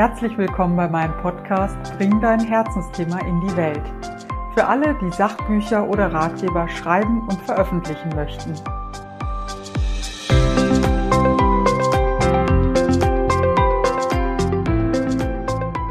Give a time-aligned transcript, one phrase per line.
[0.00, 3.82] Herzlich willkommen bei meinem Podcast Bring dein Herzensthema in die Welt.
[4.54, 8.54] Für alle, die Sachbücher oder Ratgeber schreiben und veröffentlichen möchten.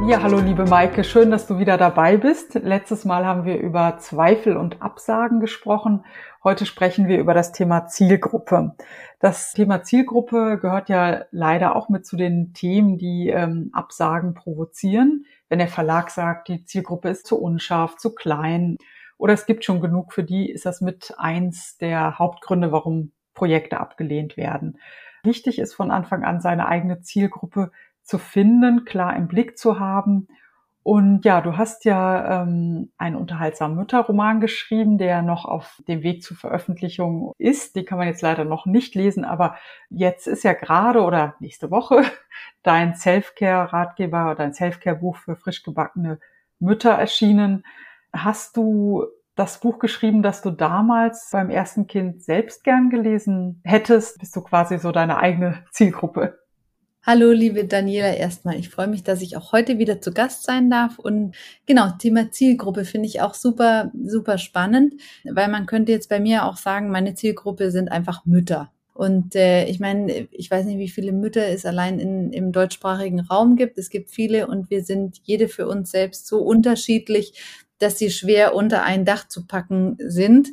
[0.10, 2.55] Ja, hallo liebe Maike, schön, dass du wieder dabei bist.
[2.55, 6.04] Letztes Mal haben wir über Zweifel und Absagen gesprochen.
[6.43, 8.75] Heute sprechen wir über das Thema Zielgruppe.
[9.20, 15.25] Das Thema Zielgruppe gehört ja leider auch mit zu den Themen, die ähm, Absagen provozieren.
[15.48, 18.78] Wenn der Verlag sagt, die Zielgruppe ist zu unscharf, zu klein
[19.20, 23.79] oder es gibt schon genug für die, ist das mit eins der Hauptgründe, warum Projekte
[23.79, 24.79] abgelehnt werden.
[25.23, 27.71] Wichtig ist von Anfang an seine eigene Zielgruppe
[28.10, 30.28] zu finden, klar im Blick zu haben.
[30.82, 36.23] Und ja, du hast ja ähm, einen unterhaltsamen Mütterroman geschrieben, der noch auf dem Weg
[36.23, 37.76] zur Veröffentlichung ist.
[37.76, 39.58] Den kann man jetzt leider noch nicht lesen, aber
[39.92, 42.04] jetzt ist ja gerade oder nächste Woche
[42.64, 46.20] dein Selfcare-Ratgeber, dein Selfcare-Buch für frisch gebackene
[46.58, 47.64] Mütter erschienen.
[48.12, 54.18] Hast du das Buch geschrieben, das du damals beim ersten Kind selbst gern gelesen hättest?
[54.18, 56.39] Bist du quasi so deine eigene Zielgruppe?
[57.02, 58.59] Hallo, liebe Daniela, erstmal.
[58.59, 61.00] Ich freue mich, dass ich auch heute wieder zu Gast sein darf.
[61.00, 61.33] Und
[61.66, 66.44] genau, Thema Zielgruppe finde ich auch super, super spannend, weil man könnte jetzt bei mir
[66.45, 68.72] auch sagen, meine Zielgruppe sind einfach Mütter.
[68.94, 73.22] Und äh, ich meine, ich weiß nicht, wie viele Mütter es allein in, im deutschsprachigen
[73.22, 73.77] Raum gibt.
[73.77, 77.42] Es gibt viele und wir sind jede für uns selbst so unterschiedlich,
[77.77, 80.50] dass sie schwer unter ein Dach zu packen sind.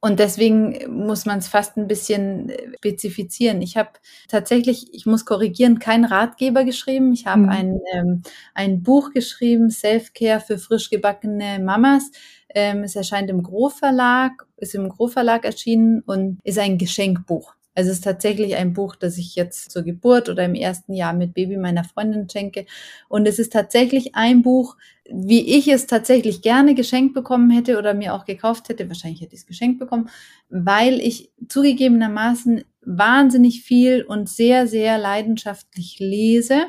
[0.00, 3.60] Und deswegen muss man es fast ein bisschen äh, spezifizieren.
[3.62, 3.90] Ich habe
[4.28, 7.12] tatsächlich, ich muss korrigieren, keinen Ratgeber geschrieben.
[7.12, 7.48] Ich habe mhm.
[7.48, 8.22] ein, ähm,
[8.54, 12.12] ein Buch geschrieben, Self-Care für frisch gebackene Mamas.
[12.54, 17.57] Ähm, es erscheint im Groh Verlag, ist im Groh Verlag erschienen und ist ein Geschenkbuch.
[17.74, 21.12] Also es ist tatsächlich ein Buch, das ich jetzt zur Geburt oder im ersten Jahr
[21.12, 22.66] mit Baby meiner Freundin schenke.
[23.08, 24.76] Und es ist tatsächlich ein Buch,
[25.10, 28.88] wie ich es tatsächlich gerne geschenkt bekommen hätte oder mir auch gekauft hätte.
[28.88, 30.10] Wahrscheinlich hätte ich es geschenkt bekommen,
[30.50, 36.66] weil ich zugegebenermaßen wahnsinnig viel und sehr, sehr leidenschaftlich lese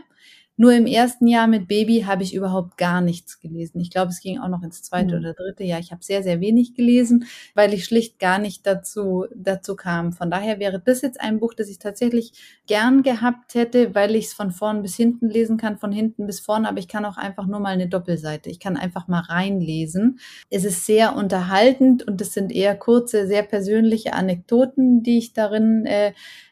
[0.60, 3.80] nur im ersten Jahr mit Baby habe ich überhaupt gar nichts gelesen.
[3.80, 5.22] Ich glaube, es ging auch noch ins zweite mhm.
[5.22, 5.80] oder dritte Jahr.
[5.80, 10.12] Ich habe sehr, sehr wenig gelesen, weil ich schlicht gar nicht dazu, dazu kam.
[10.12, 12.34] Von daher wäre das jetzt ein Buch, das ich tatsächlich
[12.68, 16.42] gern gehabt hätte, weil ich es von vorn bis hinten lesen kann, von hinten bis
[16.42, 18.50] vorn, aber ich kann auch einfach nur mal eine Doppelseite.
[18.50, 20.20] Ich kann einfach mal reinlesen.
[20.50, 25.86] Es ist sehr unterhaltend und es sind eher kurze, sehr persönliche Anekdoten, die ich darin
[25.86, 26.12] äh,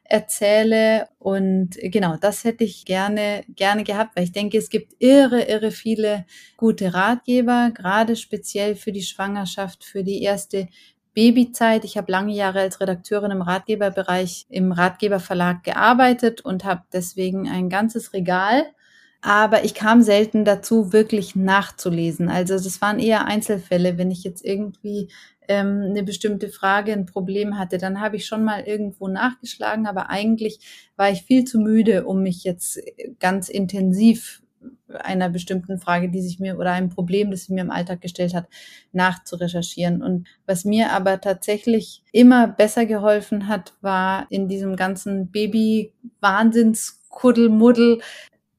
[0.09, 1.07] erzähle.
[1.19, 5.72] Und genau, das hätte ich gerne, gerne gehabt, weil ich denke, es gibt irre, irre
[5.72, 6.25] viele
[6.57, 10.67] gute Ratgeber, gerade speziell für die Schwangerschaft, für die erste
[11.13, 11.84] Babyzeit.
[11.84, 17.69] Ich habe lange Jahre als Redakteurin im Ratgeberbereich im Ratgeberverlag gearbeitet und habe deswegen ein
[17.69, 18.66] ganzes Regal
[19.28, 22.30] aber ich kam selten dazu, wirklich nachzulesen.
[22.30, 23.98] Also das waren eher Einzelfälle.
[23.98, 25.10] Wenn ich jetzt irgendwie
[25.50, 30.10] ähm, eine bestimmte Frage, ein Problem hatte, dann habe ich schon mal irgendwo nachgeschlagen, aber
[30.10, 30.60] eigentlich
[30.96, 32.80] war ich viel zu müde, um mich jetzt
[33.20, 34.42] ganz intensiv
[34.88, 38.34] einer bestimmten Frage, die sich mir oder einem Problem, das sich mir im Alltag gestellt
[38.34, 38.48] hat,
[38.94, 40.02] nachzurecherchieren.
[40.02, 48.00] Und was mir aber tatsächlich immer besser geholfen hat, war in diesem ganzen Baby-Wahnsinns-Kuddelmuddel,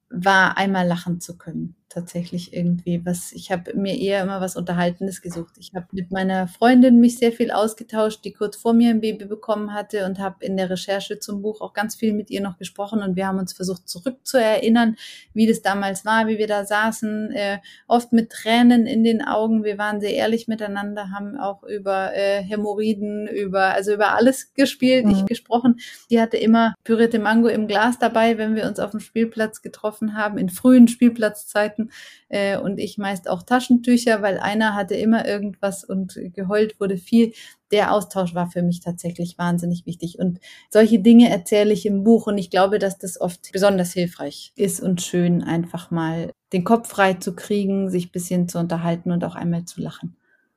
[0.09, 3.31] war einmal lachen zu können tatsächlich irgendwie was.
[3.31, 5.55] Ich habe mir eher immer was Unterhaltendes gesucht.
[5.57, 9.25] Ich habe mit meiner Freundin mich sehr viel ausgetauscht, die kurz vor mir ein Baby
[9.25, 12.57] bekommen hatte und habe in der Recherche zum Buch auch ganz viel mit ihr noch
[12.57, 14.97] gesprochen und wir haben uns versucht zurückzuerinnern,
[15.33, 17.57] wie das damals war, wie wir da saßen, äh,
[17.87, 19.63] oft mit Tränen in den Augen.
[19.63, 25.05] Wir waren sehr ehrlich miteinander, haben auch über äh, Hämorrhoiden, über also über alles gespielt,
[25.05, 25.11] mhm.
[25.11, 25.79] ich gesprochen.
[26.11, 30.15] Die hatte immer pürierte Mango im Glas dabei, wenn wir uns auf dem Spielplatz getroffen
[30.15, 31.89] haben, in frühen Spielplatzzeiten Weihnachten
[32.29, 37.33] äh, und ich meist auch Taschentücher, weil einer hatte immer irgendwas und geheult wurde viel.
[37.71, 40.17] Der Austausch war für mich tatsächlich wahnsinnig wichtig.
[40.19, 40.39] Und
[40.69, 44.81] solche Dinge erzähle ich im Buch und ich glaube, dass das oft besonders hilfreich ist
[44.81, 49.35] und schön, einfach mal den Kopf frei zu kriegen, sich bisschen zu unterhalten und auch
[49.35, 50.15] einmal zu lachen.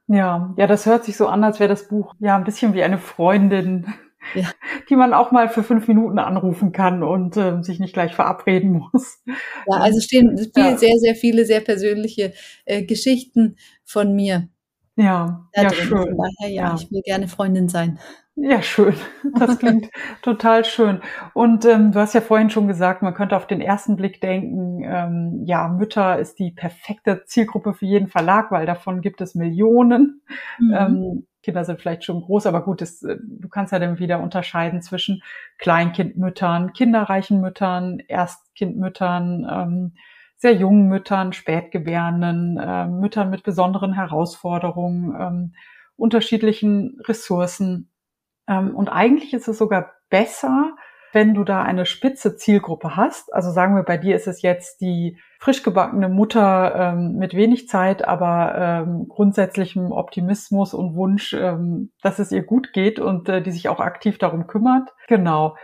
[0.08, 2.82] Ja, ja, das hört sich so an, als wäre das Buch ja ein bisschen wie
[2.82, 3.87] eine Freundin
[4.34, 4.50] ja.
[4.88, 8.72] die man auch mal für fünf Minuten anrufen kann und äh, sich nicht gleich verabreden
[8.72, 9.22] muss.
[9.26, 10.76] Ja, also stehen viel, ja.
[10.76, 12.32] sehr, sehr viele sehr persönliche
[12.64, 14.48] äh, Geschichten von mir.
[14.96, 15.72] Ja, ja, drin.
[15.72, 15.98] schön.
[15.98, 17.98] Von daher, ja, ja, ich will gerne Freundin sein.
[18.34, 18.94] Ja, schön.
[19.38, 19.88] Das klingt
[20.22, 21.00] total schön.
[21.34, 24.82] Und ähm, du hast ja vorhin schon gesagt, man könnte auf den ersten Blick denken,
[24.84, 30.22] ähm, ja, Mütter ist die perfekte Zielgruppe für jeden Verlag, weil davon gibt es Millionen.
[30.58, 30.74] Mhm.
[30.74, 34.21] Ähm, Kinder sind vielleicht schon groß, aber gut, das, äh, du kannst ja dann wieder
[34.21, 35.23] unterscheiden zwischen
[35.59, 39.93] Kleinkindmüttern, kinderreichen Müttern, Erstkindmüttern, ähm,
[40.37, 45.55] sehr jungen Müttern, Spätgebärenden, äh, Müttern mit besonderen Herausforderungen, ähm,
[45.97, 47.91] unterschiedlichen Ressourcen.
[48.49, 50.75] Ähm, und eigentlich ist es sogar besser,
[51.12, 53.33] wenn du da eine spitze Zielgruppe hast.
[53.33, 57.67] Also sagen wir, bei dir ist es jetzt die frisch gebackene Mutter ähm, mit wenig
[57.67, 63.43] Zeit, aber ähm, grundsätzlichem Optimismus und Wunsch, ähm, dass es ihr gut geht und äh,
[63.43, 64.91] die sich auch aktiv darum kümmert.
[65.09, 65.56] Genau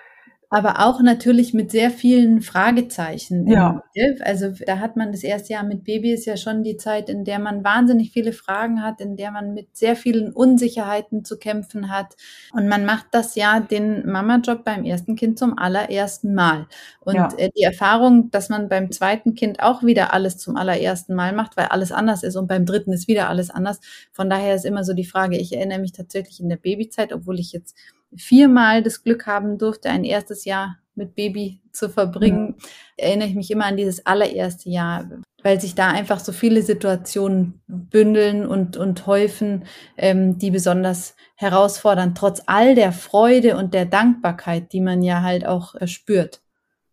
[0.51, 3.47] aber auch natürlich mit sehr vielen Fragezeichen.
[3.49, 3.83] Ja.
[4.23, 7.25] Also da hat man das erste Jahr mit Baby ist ja schon die Zeit, in
[7.25, 11.91] der man wahnsinnig viele Fragen hat, in der man mit sehr vielen Unsicherheiten zu kämpfen
[11.91, 12.17] hat.
[12.53, 16.67] Und man macht das ja den Mama-Job beim ersten Kind zum allerersten Mal.
[17.01, 17.29] Und ja.
[17.37, 21.59] Äh, die Erfahrung, dass man beim zweiten Kind auch wieder alles zum allerersten Mal macht,
[21.59, 23.81] weil alles anders ist und beim dritten ist wieder alles anders.
[24.13, 27.39] Von daher ist immer so die Frage, ich erinnere mich tatsächlich in der Babyzeit, obwohl
[27.39, 27.77] ich jetzt
[28.17, 32.55] viermal das Glück haben durfte, ein erstes Jahr mit Baby zu verbringen, mhm.
[32.97, 35.09] erinnere ich mich immer an dieses allererste Jahr,
[35.43, 39.65] weil sich da einfach so viele Situationen bündeln und, und häufen,
[39.97, 45.47] ähm, die besonders herausfordern, trotz all der Freude und der Dankbarkeit, die man ja halt
[45.47, 46.43] auch äh, spürt.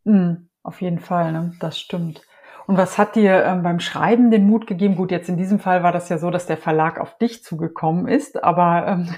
[0.03, 1.53] Mhm, auf jeden Fall, ne?
[1.59, 2.21] das stimmt.
[2.67, 4.95] Und was hat dir ähm, beim Schreiben den Mut gegeben?
[4.95, 8.07] Gut, jetzt in diesem Fall war das ja so, dass der Verlag auf dich zugekommen
[8.07, 9.13] ist, aber ähm, äh,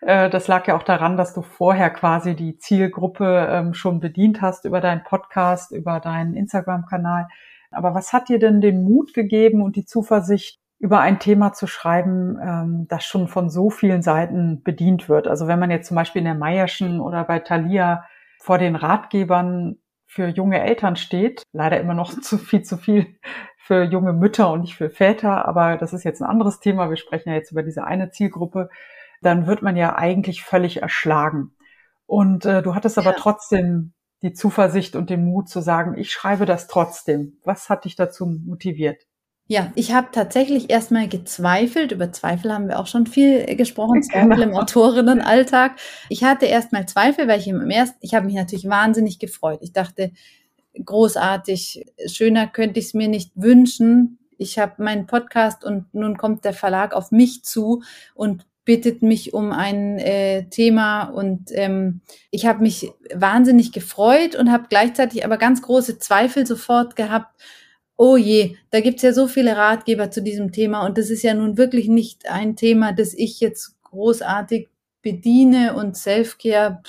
[0.00, 4.64] das lag ja auch daran, dass du vorher quasi die Zielgruppe ähm, schon bedient hast
[4.64, 7.28] über deinen Podcast, über deinen Instagram-Kanal.
[7.70, 11.66] Aber was hat dir denn den Mut gegeben und die Zuversicht, über ein Thema zu
[11.66, 15.28] schreiben, ähm, das schon von so vielen Seiten bedient wird?
[15.28, 18.04] Also wenn man jetzt zum Beispiel in der Meierschen oder bei Thalia
[18.38, 19.76] vor den Ratgebern
[20.06, 23.06] für junge Eltern steht, leider immer noch zu viel zu viel
[23.58, 26.88] für junge Mütter und nicht für Väter, aber das ist jetzt ein anderes Thema.
[26.88, 28.70] Wir sprechen ja jetzt über diese eine Zielgruppe
[29.20, 31.52] dann wird man ja eigentlich völlig erschlagen.
[32.06, 33.16] Und äh, du hattest aber ja.
[33.18, 37.38] trotzdem die Zuversicht und den Mut zu sagen, ich schreibe das trotzdem.
[37.44, 39.06] Was hat dich dazu motiviert?
[39.46, 41.90] Ja, ich habe tatsächlich erstmal gezweifelt.
[41.90, 44.42] Über Zweifel haben wir auch schon viel gesprochen, Zweifel genau.
[44.42, 45.72] im Autorinnenalltag.
[46.08, 49.58] Ich hatte erstmal Zweifel, weil ich im ersten, ich habe mich natürlich wahnsinnig gefreut.
[49.62, 50.12] Ich dachte,
[50.84, 54.18] großartig, schöner könnte ich es mir nicht wünschen.
[54.38, 57.82] Ich habe meinen Podcast und nun kommt der Verlag auf mich zu
[58.14, 64.52] und bittet mich um ein äh, Thema und ähm, ich habe mich wahnsinnig gefreut und
[64.52, 67.34] habe gleichzeitig aber ganz große Zweifel sofort gehabt.
[67.96, 71.34] Oh je, da gibt's ja so viele Ratgeber zu diesem Thema und das ist ja
[71.34, 74.68] nun wirklich nicht ein Thema, das ich jetzt großartig
[75.02, 76.80] bediene und Selfcare,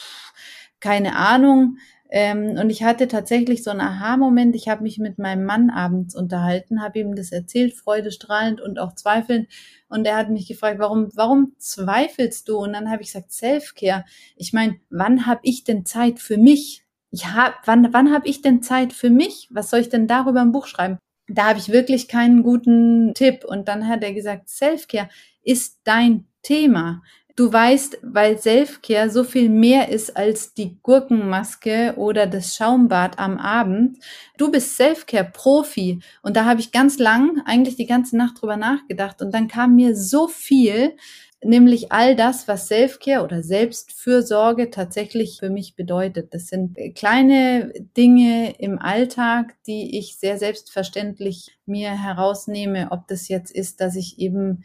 [0.80, 1.78] keine Ahnung.
[2.12, 4.56] Ähm, und ich hatte tatsächlich so einen Aha-Moment.
[4.56, 8.94] Ich habe mich mit meinem Mann abends unterhalten, habe ihm das erzählt, freudestrahlend und auch
[8.94, 9.48] zweifelnd.
[9.92, 12.58] Und er hat mich gefragt, warum, warum zweifelst du?
[12.58, 14.06] Und dann habe ich gesagt, Selfcare.
[14.38, 16.86] Ich meine, wann habe ich denn Zeit für mich?
[17.12, 19.50] Ich hab, wann, wann habe ich denn Zeit für mich?
[19.52, 20.98] Was soll ich denn darüber im Buch schreiben?
[21.28, 23.44] Da habe ich wirklich keinen guten Tipp.
[23.44, 25.10] Und dann hat er gesagt, Selfcare
[25.44, 27.04] ist dein Thema.
[27.36, 33.38] Du weißt, weil Selfcare so viel mehr ist als die Gurkenmaske oder das Schaumbad am
[33.38, 33.98] Abend.
[34.38, 36.00] Du bist Selfcare-Profi.
[36.22, 39.22] Und da habe ich ganz lang, eigentlich die ganze Nacht drüber nachgedacht.
[39.22, 40.96] Und dann kam mir so viel,
[41.44, 46.34] nämlich all das, was Selfcare oder Selbstfürsorge tatsächlich für mich bedeutet.
[46.34, 53.52] Das sind kleine Dinge im Alltag, die ich sehr selbstverständlich mir herausnehme, ob das jetzt
[53.52, 54.64] ist, dass ich eben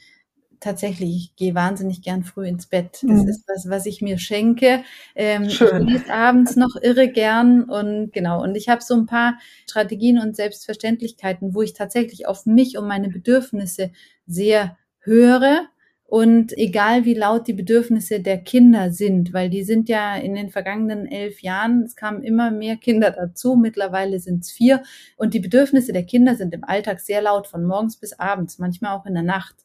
[0.61, 3.03] tatsächlich, ich gehe wahnsinnig gern früh ins Bett.
[3.03, 3.29] Das mhm.
[3.29, 4.83] ist was, was ich mir schenke.
[5.15, 5.89] Ähm, Schön.
[5.89, 8.43] Ich abends noch irre gern und genau.
[8.43, 12.87] Und ich habe so ein paar Strategien und Selbstverständlichkeiten, wo ich tatsächlich auf mich und
[12.87, 13.91] meine Bedürfnisse
[14.27, 15.69] sehr höre
[16.09, 20.51] und egal wie laut die Bedürfnisse der Kinder sind, weil die sind ja in den
[20.51, 24.85] vergangenen elf Jahren, es kamen immer mehr Kinder dazu, mittlerweile sind es vier.
[25.17, 28.97] Und die Bedürfnisse der Kinder sind im Alltag sehr laut, von morgens bis abends, manchmal
[28.97, 29.57] auch in der Nacht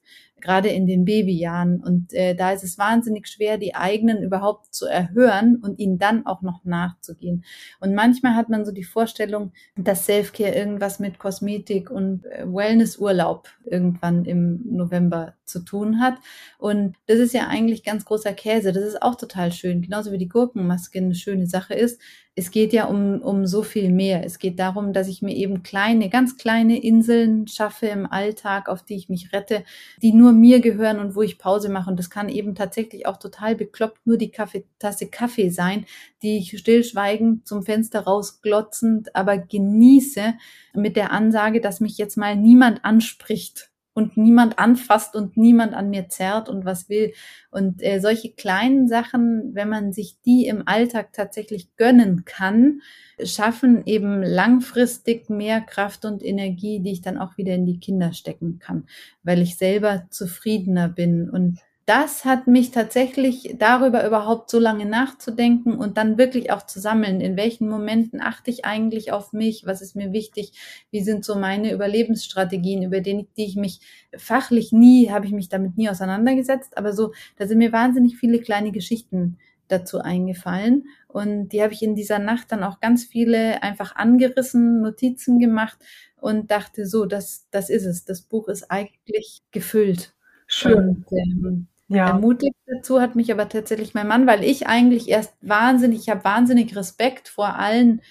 [0.42, 1.82] gerade in den Babyjahren.
[1.82, 6.26] Und äh, da ist es wahnsinnig schwer, die eigenen überhaupt zu erhören und ihnen dann
[6.26, 7.44] auch noch nachzugehen.
[7.80, 13.48] Und manchmal hat man so die Vorstellung, dass Selfcare irgendwas mit Kosmetik und äh, Wellnessurlaub
[13.64, 16.16] irgendwann im November zu tun hat.
[16.58, 18.72] Und das ist ja eigentlich ganz großer Käse.
[18.72, 19.82] Das ist auch total schön.
[19.82, 22.02] Genauso wie die Gurkenmaske eine schöne Sache ist
[22.36, 24.26] es geht ja um, um so viel mehr.
[24.26, 28.84] Es geht darum, dass ich mir eben kleine, ganz kleine Inseln schaffe im Alltag, auf
[28.84, 29.66] die ich mich rette,
[30.02, 31.90] die nur mir gehören und wo ich Pause mache.
[31.90, 35.86] Und das kann eben tatsächlich auch total bekloppt nur die Kaffee, Tasse Kaffee sein,
[36.24, 40.34] die ich stillschweigend zum Fenster rausglotzend, aber genieße
[40.74, 45.90] mit der Ansage, dass mich jetzt mal niemand anspricht und niemand anfasst und niemand an
[45.90, 47.14] mir zerrt und was will.
[47.50, 52.82] Und äh, solche kleinen Sachen, wenn man sich die im Alltag tatsächlich gönnen kann,
[53.24, 58.14] schaffen eben langfristig mehr Kraft und Energie, die ich dann auch wieder in die Kinder
[58.14, 58.86] stecken kann,
[59.24, 61.60] weil ich selber zufriedener bin und
[61.92, 67.20] das hat mich tatsächlich darüber überhaupt so lange nachzudenken und dann wirklich auch zu sammeln,
[67.20, 70.54] in welchen Momenten achte ich eigentlich auf mich, was ist mir wichtig,
[70.90, 73.82] wie sind so meine Überlebensstrategien, über die, die ich mich
[74.16, 78.40] fachlich nie, habe ich mich damit nie auseinandergesetzt, aber so, da sind mir wahnsinnig viele
[78.40, 83.64] kleine Geschichten dazu eingefallen und die habe ich in dieser Nacht dann auch ganz viele
[83.64, 85.78] einfach angerissen, Notizen gemacht
[86.16, 90.14] und dachte so, das, das ist es, das Buch ist eigentlich gefüllt.
[90.48, 91.04] Schön.
[91.12, 92.08] Und, ähm, ja.
[92.08, 96.24] Ermutigt dazu hat mich aber tatsächlich mein Mann, weil ich eigentlich erst wahnsinnig, ich habe
[96.24, 98.02] wahnsinnig Respekt vor allen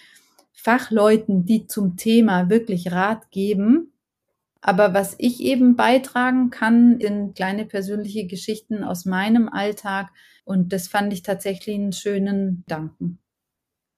[0.53, 3.95] Fachleuten, die zum Thema wirklich Rat geben.
[4.61, 10.11] Aber was ich eben beitragen kann, sind kleine persönliche Geschichten aus meinem Alltag.
[10.45, 13.19] Und das fand ich tatsächlich einen schönen Danken.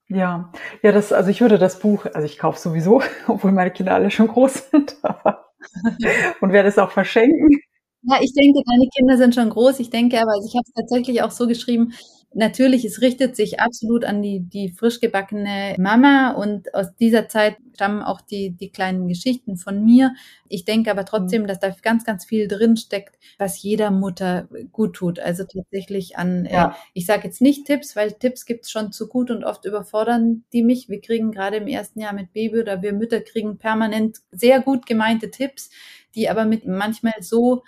[0.07, 3.95] Ja, ja, das, also ich würde das Buch, also ich kaufe sowieso, obwohl meine Kinder
[3.95, 5.47] alle schon groß sind, aber,
[6.41, 7.62] und werde es auch verschenken.
[8.05, 9.79] Ja, ich denke, deine Kinder sind schon groß.
[9.81, 11.93] Ich denke aber, also ich habe es tatsächlich auch so geschrieben,
[12.35, 17.57] natürlich, es richtet sich absolut an die, die frisch gebackene Mama und aus dieser Zeit
[17.75, 20.15] stammen auch die, die kleinen Geschichten von mir.
[20.49, 21.47] Ich denke aber trotzdem, mhm.
[21.47, 25.19] dass da ganz, ganz viel drin steckt, was jeder Mutter gut tut.
[25.19, 26.71] Also tatsächlich an, äh, ja.
[26.71, 30.45] äh, ich sage jetzt nicht Tipps, weil Tipps gibt's schon zu gut und oft überfordern
[30.53, 30.89] die mich.
[30.89, 34.87] Wir kriegen gerade im ersten Jahr mit Baby oder wir Mütter kriegen permanent sehr gut
[34.87, 35.71] gemeinte Tipps,
[36.15, 37.63] die aber mit manchmal so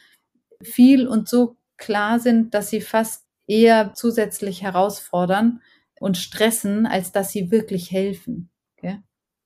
[0.65, 5.61] viel und so klar sind, dass sie fast eher zusätzlich herausfordern
[6.01, 8.51] und stressen, als dass sie wirklich helfen.
[8.77, 9.01] Okay?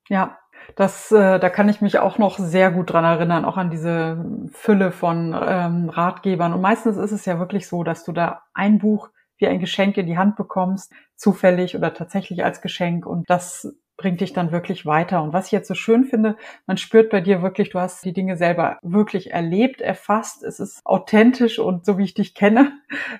[0.08, 0.38] Ja,
[0.76, 4.25] das, äh, da kann ich mich auch noch sehr gut dran erinnern, auch an diese
[4.52, 6.52] Fülle von ähm, Ratgebern.
[6.52, 9.96] Und meistens ist es ja wirklich so, dass du da ein Buch wie ein Geschenk
[9.96, 13.06] in die Hand bekommst, zufällig oder tatsächlich als Geschenk.
[13.06, 15.22] Und das bringt dich dann wirklich weiter.
[15.22, 16.36] Und was ich jetzt so schön finde,
[16.66, 20.44] man spürt bei dir wirklich, du hast die Dinge selber wirklich erlebt, erfasst.
[20.44, 22.72] Es ist authentisch und so wie ich dich kenne.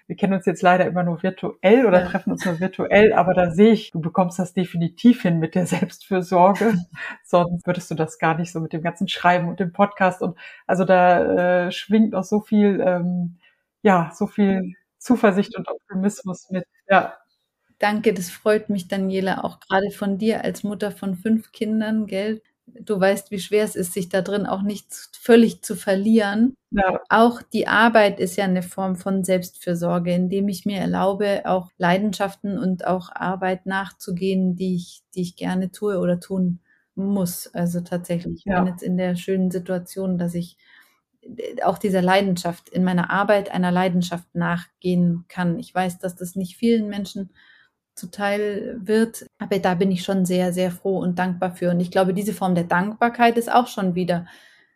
[0.07, 2.07] Wir kennen uns jetzt leider immer nur virtuell oder ja.
[2.07, 5.67] treffen uns nur virtuell, aber da sehe ich, du bekommst das definitiv hin mit der
[5.67, 6.75] Selbstfürsorge.
[7.25, 10.23] Sonst würdest du das gar nicht so mit dem ganzen Schreiben und dem Podcast.
[10.23, 13.39] Und also da äh, schwingt noch so viel, ähm,
[13.83, 16.65] ja, so viel Zuversicht und Optimismus mit.
[16.89, 17.15] Ja,
[17.79, 22.43] Danke, das freut mich, Daniela, auch gerade von dir als Mutter von fünf Kindern, gell?
[22.67, 26.55] Du weißt, wie schwer es ist, sich da drin auch nicht völlig zu verlieren.
[26.71, 27.01] Ja.
[27.09, 32.59] Auch die Arbeit ist ja eine Form von Selbstfürsorge, indem ich mir erlaube, auch Leidenschaften
[32.59, 36.61] und auch Arbeit nachzugehen, die ich, die ich gerne tue oder tun
[36.95, 37.47] muss.
[37.55, 38.61] Also tatsächlich, ich ja.
[38.61, 40.59] bin jetzt in der schönen Situation, dass ich
[41.63, 45.59] auch dieser Leidenschaft, in meiner Arbeit einer Leidenschaft nachgehen kann.
[45.59, 47.31] Ich weiß, dass das nicht vielen Menschen
[47.99, 49.27] zuteil wird.
[49.39, 51.71] Aber da bin ich schon sehr, sehr froh und dankbar für.
[51.71, 54.27] Und ich glaube, diese Form der Dankbarkeit ist auch schon wieder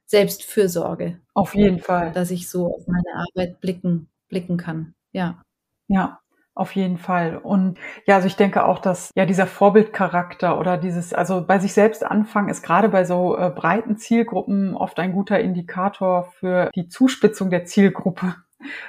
[0.07, 1.19] Selbstfürsorge.
[1.33, 2.13] Auf jeden Fall.
[2.13, 4.95] Dass ich so auf meine Arbeit blicken, blicken kann.
[5.13, 5.43] Ja.
[5.89, 6.19] Ja.
[6.55, 7.39] Auf jeden Fall.
[7.39, 11.73] Und ja, also ich denke auch, dass ja dieser Vorbildcharakter oder dieses, also bei sich
[11.73, 16.89] selbst anfangen, ist gerade bei so äh, breiten Zielgruppen oft ein guter Indikator für die
[16.89, 18.35] Zuspitzung der Zielgruppe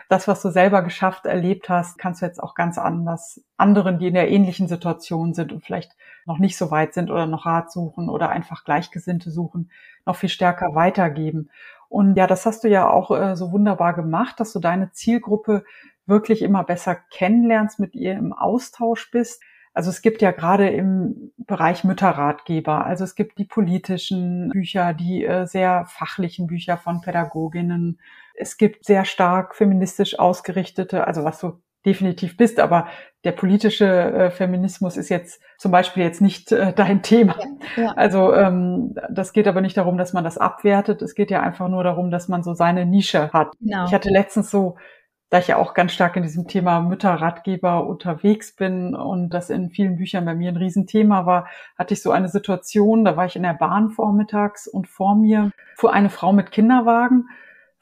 [0.09, 4.07] das, was du selber geschafft, erlebt hast, kannst du jetzt auch ganz anders anderen, die
[4.07, 7.71] in der ähnlichen Situation sind und vielleicht noch nicht so weit sind oder noch Rat
[7.71, 9.71] suchen oder einfach Gleichgesinnte suchen,
[10.05, 11.49] noch viel stärker weitergeben.
[11.89, 15.63] Und ja, das hast du ja auch äh, so wunderbar gemacht, dass du deine Zielgruppe
[16.05, 19.41] wirklich immer besser kennenlernst, mit ihr im Austausch bist.
[19.73, 25.25] Also es gibt ja gerade im Bereich Mütterratgeber, also es gibt die politischen Bücher, die
[25.25, 27.99] äh, sehr fachlichen Bücher von Pädagoginnen
[28.33, 32.87] es gibt sehr stark feministisch ausgerichtete, also was du definitiv bist, aber
[33.25, 37.35] der politische äh, Feminismus ist jetzt zum Beispiel jetzt nicht äh, dein Thema.
[37.75, 37.91] Ja, ja.
[37.91, 41.01] Also ähm, das geht aber nicht darum, dass man das abwertet.
[41.01, 43.51] Es geht ja einfach nur darum, dass man so seine Nische hat.
[43.59, 43.85] Genau.
[43.85, 44.77] Ich hatte letztens so,
[45.33, 49.71] da ich ja auch ganz stark in diesem Thema Mütterratgeber unterwegs bin und das in
[49.71, 53.35] vielen Büchern bei mir ein Riesenthema war, hatte ich so eine Situation, da war ich
[53.35, 57.29] in der Bahn vormittags und vor mir fuhr eine Frau mit Kinderwagen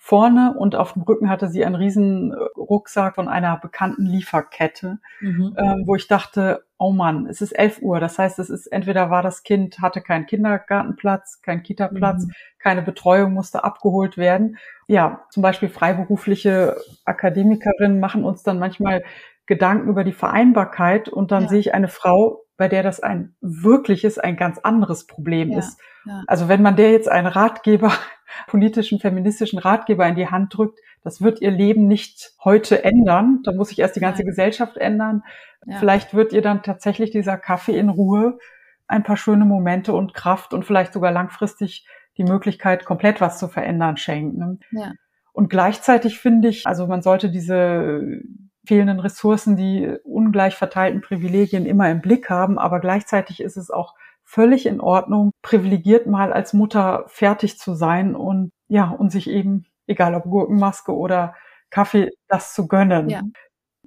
[0.03, 5.55] vorne und auf dem Rücken hatte sie einen riesen Rucksack von einer bekannten Lieferkette, mhm.
[5.59, 7.99] ähm, wo ich dachte, oh Mann, es ist 11 Uhr.
[7.99, 12.31] Das heißt, es ist entweder war das Kind, hatte keinen Kindergartenplatz, keinen Kita-Platz, mhm.
[12.57, 14.57] keine Betreuung, musste abgeholt werden.
[14.87, 19.03] Ja, zum Beispiel freiberufliche Akademikerinnen machen uns dann manchmal
[19.45, 21.49] Gedanken über die Vereinbarkeit und dann ja.
[21.49, 25.57] sehe ich eine Frau, bei der das ein wirkliches, ein ganz anderes Problem ja.
[25.57, 25.79] ist.
[26.05, 26.21] Ja.
[26.27, 27.91] Also wenn man der jetzt einen Ratgeber
[28.47, 33.39] politischen, feministischen Ratgeber in die Hand drückt, das wird ihr Leben nicht heute ändern.
[33.45, 34.27] Da muss sich erst die ganze Nein.
[34.27, 35.23] Gesellschaft ändern.
[35.65, 35.79] Ja.
[35.79, 38.37] Vielleicht wird ihr dann tatsächlich dieser Kaffee in Ruhe
[38.85, 41.87] ein paar schöne Momente und Kraft und vielleicht sogar langfristig
[42.19, 44.59] die Möglichkeit, komplett was zu verändern, schenken.
[44.69, 44.91] Ja.
[45.33, 48.21] Und gleichzeitig finde ich, also man sollte diese
[48.65, 53.95] fehlenden Ressourcen, die ungleich verteilten Privilegien immer im Blick haben, aber gleichzeitig ist es auch
[54.23, 59.65] völlig in Ordnung, privilegiert mal als Mutter fertig zu sein und ja, und sich eben,
[59.87, 61.35] egal ob Gurkenmaske oder
[61.69, 63.09] Kaffee, das zu gönnen.
[63.09, 63.21] Ja.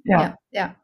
[0.03, 0.37] Ja, ja.
[0.51, 0.75] ja.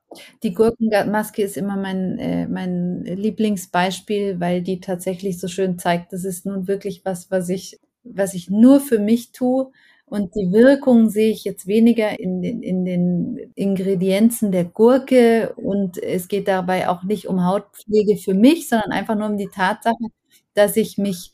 [0.43, 6.25] Die Gurkenmaske ist immer mein, äh, mein Lieblingsbeispiel, weil die tatsächlich so schön zeigt, das
[6.25, 9.71] ist nun wirklich was, was ich, was ich nur für mich tue.
[10.11, 15.53] Und die Wirkung sehe ich jetzt weniger in den, in den Ingredienzen der Gurke.
[15.55, 19.47] Und es geht dabei auch nicht um Hautpflege für mich, sondern einfach nur um die
[19.47, 20.03] Tatsache,
[20.53, 21.31] dass ich mich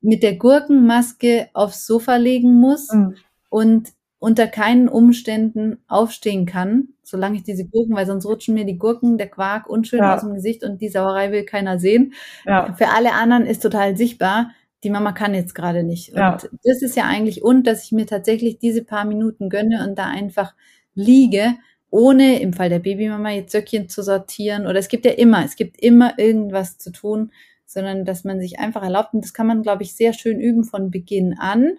[0.00, 3.16] mit der Gurkenmaske aufs Sofa legen muss mhm.
[3.50, 3.88] und
[4.20, 9.18] unter keinen Umständen aufstehen kann, solange ich diese Gurken, weil sonst rutschen mir die Gurken,
[9.18, 10.14] der Quark unschön ja.
[10.14, 12.14] aus dem Gesicht und die Sauerei will keiner sehen.
[12.46, 12.72] Ja.
[12.74, 14.52] Für alle anderen ist total sichtbar,
[14.84, 16.08] die Mama kann jetzt gerade nicht.
[16.14, 16.32] Ja.
[16.32, 19.98] Und das ist ja eigentlich und, dass ich mir tatsächlich diese paar Minuten gönne und
[19.98, 20.54] da einfach
[20.94, 21.54] liege,
[21.90, 25.56] ohne im Fall der Babymama jetzt Söckchen zu sortieren oder es gibt ja immer, es
[25.56, 27.32] gibt immer irgendwas zu tun,
[27.66, 30.64] sondern dass man sich einfach erlaubt und das kann man, glaube ich, sehr schön üben
[30.64, 31.78] von Beginn an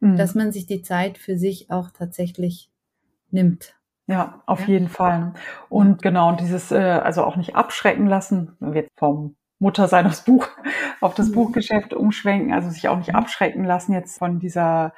[0.00, 0.16] mhm.
[0.16, 2.70] dass man sich die Zeit für sich auch tatsächlich
[3.30, 3.74] nimmt.
[4.06, 4.68] Ja, auf ja.
[4.68, 5.34] jeden Fall.
[5.68, 10.48] Und genau, dieses, äh, also auch nicht abschrecken lassen, jetzt vom Mutter sein aufs Buch,
[11.00, 11.34] auf das mhm.
[11.34, 14.92] Buchgeschäft umschwenken, also sich auch nicht abschrecken lassen jetzt von dieser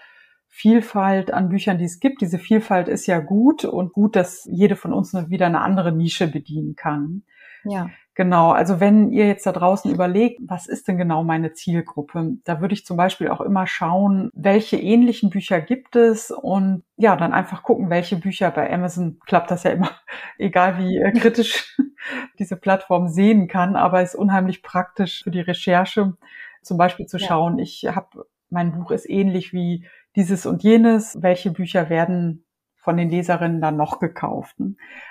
[0.48, 2.20] Vielfalt an Büchern, die es gibt.
[2.20, 6.28] Diese Vielfalt ist ja gut und gut, dass jede von uns wieder eine andere Nische
[6.28, 7.22] bedienen kann.
[7.64, 7.90] Ja.
[8.14, 12.60] Genau, also wenn ihr jetzt da draußen überlegt, was ist denn genau meine Zielgruppe, da
[12.60, 17.32] würde ich zum Beispiel auch immer schauen, welche ähnlichen Bücher gibt es und ja, dann
[17.32, 19.90] einfach gucken, welche Bücher bei Amazon klappt das ja immer,
[20.38, 21.74] egal wie äh, kritisch
[22.38, 26.12] diese Plattform sehen kann, aber ist unheimlich praktisch für die Recherche,
[26.60, 27.62] zum Beispiel zu schauen, ja.
[27.64, 32.44] ich habe, mein Buch ist ähnlich wie dieses und jenes, welche Bücher werden
[32.82, 34.56] von den Leserinnen dann noch gekauft.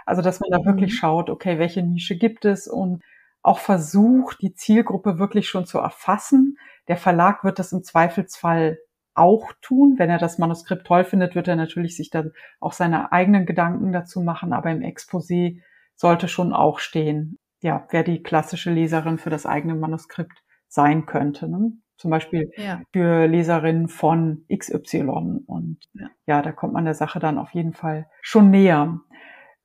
[0.06, 0.96] Also, dass man da wirklich mhm.
[0.96, 3.02] schaut, okay, welche Nische gibt es und
[3.42, 6.58] auch versucht, die Zielgruppe wirklich schon zu erfassen.
[6.88, 8.78] Der Verlag wird das im Zweifelsfall
[9.16, 9.96] auch tun.
[9.98, 13.92] Wenn er das Manuskript toll findet, wird er natürlich sich dann auch seine eigenen Gedanken
[13.92, 14.54] dazu machen.
[14.54, 15.62] Aber im Exposé
[15.96, 21.48] sollte schon auch stehen, ja, wer die klassische Leserin für das eigene Manuskript sein könnte.
[21.48, 21.74] Ne?
[22.02, 22.82] Zum Beispiel ja.
[22.92, 25.44] für Leserinnen von XY.
[25.46, 26.08] Und ja.
[26.26, 26.42] ja.
[26.42, 29.00] da kommt man der Sache dann auf jeden Fall schon näher.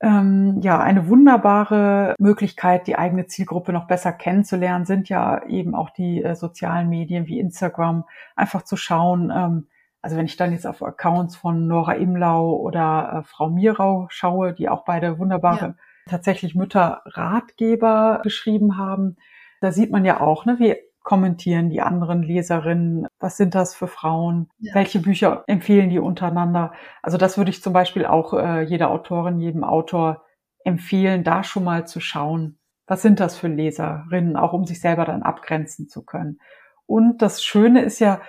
[0.01, 5.89] Ähm, ja, eine wunderbare Möglichkeit, die eigene Zielgruppe noch besser kennenzulernen, sind ja eben auch
[5.89, 8.05] die äh, sozialen Medien wie Instagram.
[8.37, 9.69] Einfach zu schauen, ähm,
[10.03, 14.53] also wenn ich dann jetzt auf Accounts von Nora Imlau oder äh, Frau Mirau schaue,
[14.53, 15.75] die auch beide wunderbare ja.
[16.09, 19.17] tatsächlich Mütter-Ratgeber geschrieben haben,
[19.61, 23.07] da sieht man ja auch, ne, wie kommentieren die anderen Leserinnen?
[23.21, 24.51] Was sind das für Frauen?
[24.59, 24.75] Ja.
[24.75, 26.73] Welche Bücher empfehlen die untereinander?
[27.01, 30.25] Also das würde ich zum Beispiel auch äh, jeder Autorin, jedem Autor
[30.65, 35.05] empfehlen, da schon mal zu schauen, was sind das für Leserinnen, auch um sich selber
[35.05, 36.41] dann abgrenzen zu können.
[36.87, 38.21] Und das Schöne ist ja,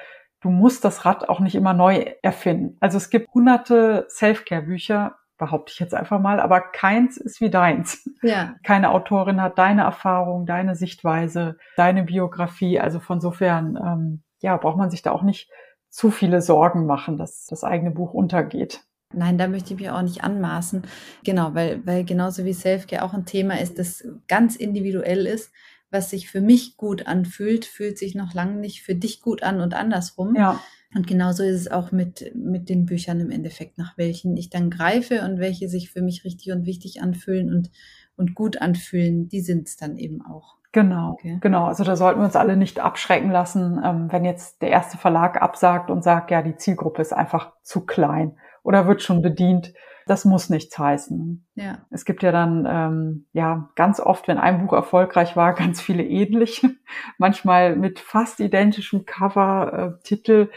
[0.41, 2.77] du musst das Rad auch nicht immer neu erfinden.
[2.79, 8.09] Also es gibt hunderte Self-Care-Bücher, behaupte ich jetzt einfach mal, aber keins ist wie deins.
[8.21, 8.55] Ja.
[8.63, 12.79] Keine Autorin hat deine Erfahrung, deine Sichtweise, deine Biografie.
[12.79, 15.49] Also von sofern, ähm, ja, braucht man sich da auch nicht
[15.89, 18.81] zu viele Sorgen machen, dass das eigene Buch untergeht.
[19.13, 20.83] Nein, da möchte ich mich auch nicht anmaßen.
[21.23, 25.51] Genau, weil, weil genauso wie Selfcare auch ein Thema ist, das ganz individuell ist.
[25.89, 29.61] Was sich für mich gut anfühlt, fühlt sich noch lange nicht für dich gut an
[29.61, 30.35] und andersrum.
[30.35, 30.59] Ja.
[30.97, 34.71] Und genauso ist es auch mit, mit den Büchern im Endeffekt, nach welchen ich dann
[34.71, 37.69] greife und welche sich für mich richtig und wichtig anfühlen und,
[38.15, 40.55] und gut anfühlen, die sind es dann eben auch.
[40.71, 41.37] Genau, okay.
[41.39, 41.65] genau.
[41.65, 45.39] Also da sollten wir uns alle nicht abschrecken lassen, ähm, wenn jetzt der erste Verlag
[45.39, 49.73] absagt und sagt, ja, die Zielgruppe ist einfach zu klein oder wird schon bedient.
[50.07, 51.45] Das muss nichts heißen.
[51.55, 51.79] Ja.
[51.89, 56.03] Es gibt ja dann ähm, ja ganz oft, wenn ein Buch erfolgreich war, ganz viele
[56.03, 56.71] ähnliche,
[57.19, 60.49] manchmal mit fast identischem Cover, äh, Titel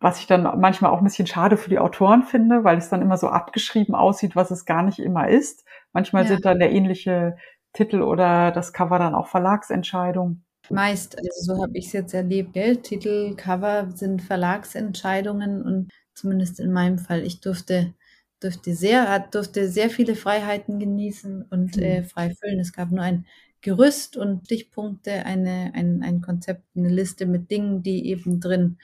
[0.00, 3.02] was ich dann manchmal auch ein bisschen schade für die Autoren finde, weil es dann
[3.02, 5.64] immer so abgeschrieben aussieht, was es gar nicht immer ist.
[5.92, 6.28] Manchmal ja.
[6.28, 7.36] sind dann der ähnliche
[7.72, 10.44] Titel oder das Cover dann auch Verlagsentscheidungen.
[10.70, 12.76] Meist, also so habe ich es jetzt erlebt, gell?
[12.76, 17.94] Titel, Cover sind Verlagsentscheidungen und zumindest in meinem Fall, ich durfte,
[18.40, 21.82] durfte sehr, durfte sehr viele Freiheiten genießen und mhm.
[21.82, 22.60] äh, frei füllen.
[22.60, 23.26] Es gab nur ein
[23.60, 28.78] Gerüst und Stichpunkte, eine, ein, ein Konzept, eine Liste mit Dingen, die eben drin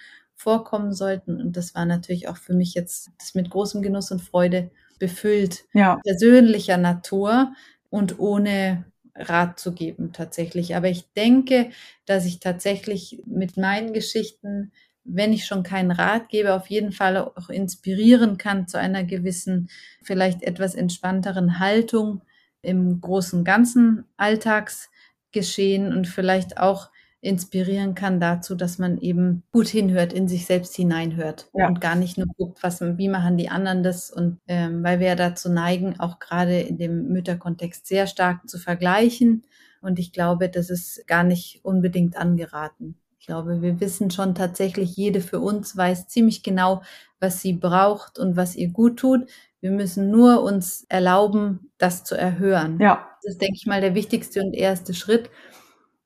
[0.45, 1.41] vorkommen sollten.
[1.41, 5.65] Und das war natürlich auch für mich jetzt das mit großem Genuss und Freude befüllt.
[5.73, 5.99] Ja.
[6.05, 7.53] Persönlicher Natur
[7.89, 8.85] und ohne
[9.17, 10.77] Rat zu geben tatsächlich.
[10.77, 11.71] Aber ich denke,
[12.05, 14.71] dass ich tatsächlich mit meinen Geschichten,
[15.05, 19.71] wenn ich schon keinen Rat gebe, auf jeden Fall auch inspirieren kann zu einer gewissen,
[20.03, 22.21] vielleicht etwas entspannteren Haltung
[22.61, 26.91] im großen ganzen Alltagsgeschehen und vielleicht auch
[27.25, 31.69] inspirieren kann dazu, dass man eben gut hinhört, in sich selbst hineinhört ja.
[31.69, 35.09] und gar nicht nur guckt, was, wie machen die anderen das und ähm, weil wir
[35.09, 39.43] ja dazu neigen, auch gerade in dem Mütterkontext sehr stark zu vergleichen
[39.81, 42.97] und ich glaube, das ist gar nicht unbedingt angeraten.
[43.19, 46.83] Ich glaube, wir wissen schon tatsächlich, jede für uns weiß ziemlich genau,
[47.21, 49.31] was sie braucht und was ihr gut tut.
[49.63, 52.79] Wir müssen nur uns erlauben, das zu erhören.
[52.81, 53.09] Ja.
[53.23, 55.31] Das ist, denke ich mal, der wichtigste und erste Schritt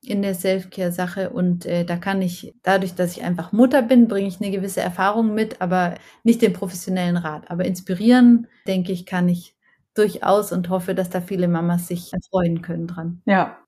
[0.09, 4.29] in der Selfcare-Sache und äh, da kann ich, dadurch, dass ich einfach Mutter bin, bringe
[4.29, 5.95] ich eine gewisse Erfahrung mit, aber
[6.25, 7.51] nicht den professionellen Rat.
[7.51, 9.55] Aber inspirieren, denke ich, kann ich
[9.95, 13.23] durchaus und hoffe, dass da viele Mamas sich freuen können dran.
[13.27, 13.59] Ja,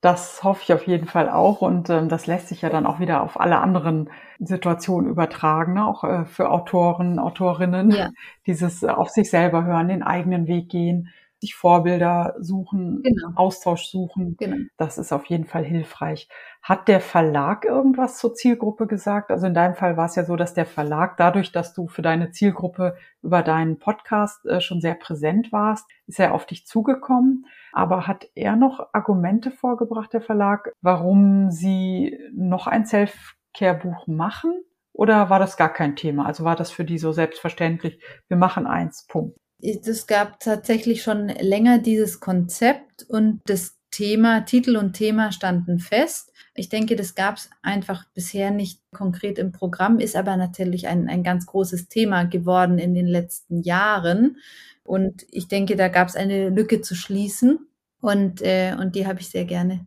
[0.00, 3.00] das hoffe ich auf jeden Fall auch und ähm, das lässt sich ja dann auch
[3.00, 5.86] wieder auf alle anderen Situationen übertragen, ne?
[5.86, 8.08] auch äh, für Autoren, Autorinnen, ja.
[8.46, 13.30] dieses äh, auf sich selber hören, den eigenen Weg gehen sich Vorbilder suchen, genau.
[13.34, 14.36] Austausch suchen.
[14.38, 14.68] Genau.
[14.76, 16.28] Das ist auf jeden Fall hilfreich.
[16.62, 19.30] Hat der Verlag irgendwas zur Zielgruppe gesagt?
[19.30, 22.02] Also in deinem Fall war es ja so, dass der Verlag dadurch, dass du für
[22.02, 27.46] deine Zielgruppe über deinen Podcast äh, schon sehr präsent warst, ist er auf dich zugekommen.
[27.72, 34.52] Aber hat er noch Argumente vorgebracht, der Verlag, warum sie noch ein Self-Care-Buch machen?
[34.92, 36.26] Oder war das gar kein Thema?
[36.26, 41.28] Also war das für die so selbstverständlich, wir machen eins, Punkt es gab tatsächlich schon
[41.28, 46.32] länger dieses Konzept und das Thema, Titel und Thema standen fest.
[46.54, 51.08] Ich denke, das gab es einfach bisher nicht konkret im Programm, ist aber natürlich ein,
[51.08, 54.36] ein ganz großes Thema geworden in den letzten Jahren.
[54.84, 57.66] Und ich denke, da gab es eine Lücke zu schließen.
[58.00, 59.86] Und, äh, und die habe ich sehr gerne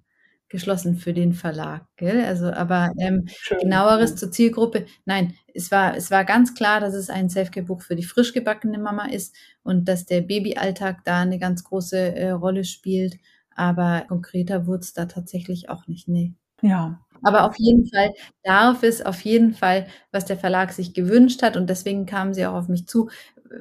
[0.54, 1.86] geschlossen für den Verlag.
[1.98, 2.24] Gell?
[2.24, 3.26] Also, aber ähm,
[3.60, 4.86] genaueres zur Zielgruppe.
[5.04, 8.78] Nein, es war, es war ganz klar, dass es ein Selfcare-Buch für die frisch gebackene
[8.78, 13.18] Mama ist und dass der Babyalltag da eine ganz große äh, Rolle spielt.
[13.56, 16.08] Aber konkreter wurde es da tatsächlich auch nicht.
[16.08, 16.34] Nee.
[16.62, 17.00] Ja.
[17.24, 18.14] Aber auf jeden Fall
[18.44, 21.58] darf es auf jeden Fall, was der Verlag sich gewünscht hat.
[21.58, 23.10] Und deswegen kamen sie auch auf mich zu,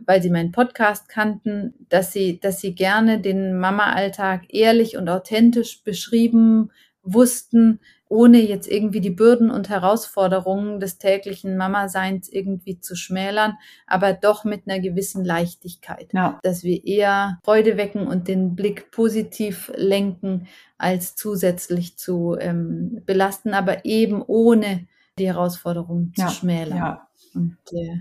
[0.06, 5.82] weil sie meinen Podcast kannten, dass sie, dass sie gerne den Mama-Alltag ehrlich und authentisch
[5.82, 6.70] beschrieben
[7.02, 14.12] wussten, ohne jetzt irgendwie die Bürden und Herausforderungen des täglichen Mama-Seins irgendwie zu schmälern, aber
[14.12, 16.12] doch mit einer gewissen Leichtigkeit.
[16.12, 16.38] Ja.
[16.42, 23.54] Dass wir eher Freude wecken und den Blick positiv lenken, als zusätzlich zu ähm, belasten,
[23.54, 24.86] aber eben ohne
[25.18, 26.28] die Herausforderungen zu ja.
[26.28, 26.78] schmälern.
[26.78, 27.08] Ja.
[27.34, 28.00] Und äh,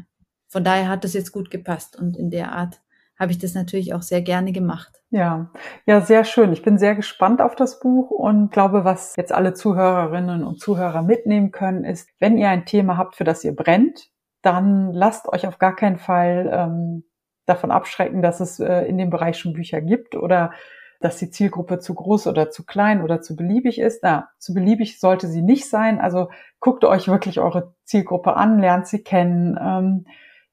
[0.52, 2.82] von daher hat das jetzt gut gepasst und in der Art
[3.18, 5.02] habe ich das natürlich auch sehr gerne gemacht.
[5.12, 5.50] Ja,
[5.86, 6.52] ja, sehr schön.
[6.52, 11.04] Ich bin sehr gespannt auf das Buch und glaube, was jetzt alle Zuhörerinnen und Zuhörer
[11.04, 14.10] mitnehmen können, ist, wenn ihr ein Thema habt, für das ihr brennt,
[14.42, 17.04] dann lasst euch auf gar keinen Fall ähm,
[17.46, 20.52] davon abschrecken, dass es äh, in dem Bereich schon Bücher gibt oder
[21.00, 24.02] dass die Zielgruppe zu groß oder zu klein oder zu beliebig ist.
[24.04, 26.02] Na, zu beliebig sollte sie nicht sein.
[26.02, 29.58] Also guckt euch wirklich eure Zielgruppe an, lernt sie kennen.
[29.62, 30.06] Ähm,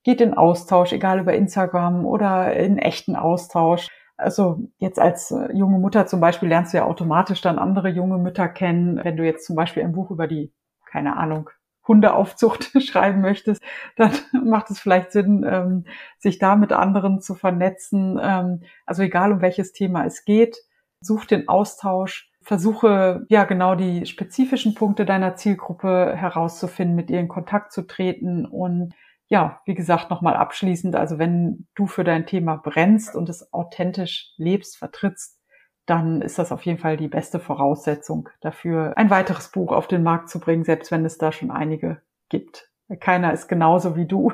[0.09, 3.88] geht in Austausch, egal über Instagram oder in echten Austausch.
[4.16, 8.16] Also jetzt als äh, junge Mutter zum Beispiel lernst du ja automatisch dann andere junge
[8.16, 9.05] Mütter kennen.
[9.05, 10.51] Wenn du jetzt zum Beispiel ein Buch über die,
[10.90, 11.51] keine Ahnung,
[11.87, 13.62] Hundeaufzucht schreiben möchtest,
[13.97, 14.12] dann
[14.44, 15.85] macht es vielleicht Sinn, ähm,
[16.16, 18.18] sich da mit anderen zu vernetzen.
[18.18, 20.57] Ähm, also egal um welches Thema es geht,
[21.03, 27.29] such den Austausch, versuche ja genau die spezifischen Punkte deiner Zielgruppe herauszufinden, mit ihr in
[27.29, 28.94] Kontakt zu treten und
[29.29, 34.33] ja, wie gesagt, nochmal abschließend, also wenn du für dein Thema brennst und es authentisch
[34.38, 35.38] lebst, vertrittst,
[35.85, 40.03] dann ist das auf jeden Fall die beste Voraussetzung dafür, ein weiteres Buch auf den
[40.03, 42.71] Markt zu bringen, selbst wenn es da schon einige gibt.
[43.01, 44.33] Keiner ist genauso wie du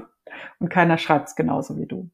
[0.61, 2.11] und keiner schreibt es genauso wie du.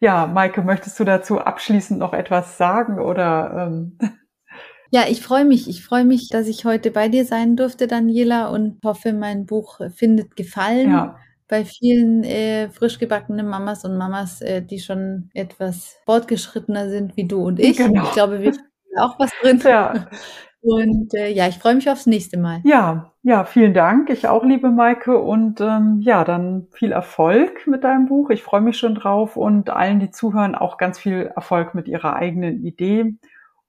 [0.00, 3.66] Ja, Maike, möchtest du dazu abschließend noch etwas sagen oder?
[3.68, 3.98] Ähm
[4.90, 5.68] ja, ich freue mich.
[5.68, 9.80] Ich freue mich, dass ich heute bei dir sein durfte, Daniela, und hoffe, mein Buch
[9.94, 10.90] findet Gefallen.
[10.90, 11.18] Ja
[11.50, 17.26] bei vielen äh, frisch gebackenen Mamas und Mamas, äh, die schon etwas fortgeschrittener sind wie
[17.26, 17.76] du und ich.
[17.76, 18.04] Genau.
[18.04, 18.58] Ich glaube, wir haben
[18.98, 19.60] auch was drin.
[19.64, 20.06] Ja.
[20.62, 22.60] Und äh, ja, ich freue mich aufs nächste Mal.
[22.64, 24.10] Ja, ja, vielen Dank.
[24.10, 25.18] Ich auch, liebe Maike.
[25.18, 28.28] Und ähm, ja, dann viel Erfolg mit deinem Buch.
[28.28, 32.14] Ich freue mich schon drauf und allen, die zuhören, auch ganz viel Erfolg mit ihrer
[32.14, 33.14] eigenen Idee.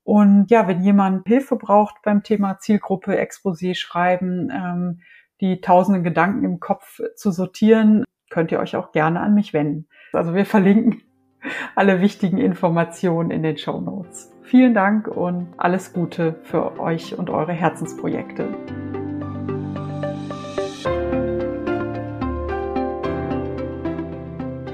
[0.03, 5.01] Und ja, wenn jemand Hilfe braucht beim Thema Zielgruppe, Exposé schreiben, ähm,
[5.41, 9.87] die tausenden Gedanken im Kopf zu sortieren, könnt ihr euch auch gerne an mich wenden.
[10.13, 11.01] Also wir verlinken
[11.75, 14.31] alle wichtigen Informationen in den Show Notes.
[14.43, 18.47] Vielen Dank und alles Gute für euch und eure Herzensprojekte.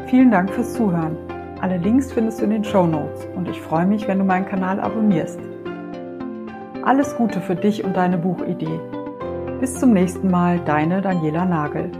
[0.08, 1.18] Vielen Dank fürs Zuhören.
[1.62, 4.46] Alle Links findest du in den Show Notes und ich freue mich, wenn du meinen
[4.46, 5.40] Kanal abonnierst.
[6.84, 8.80] Alles Gute für dich und deine Buchidee.
[9.60, 11.92] Bis zum nächsten Mal, deine Daniela Nagel.